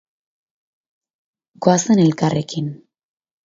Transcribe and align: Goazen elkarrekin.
Goazen 1.67 2.05
elkarrekin. 2.09 2.77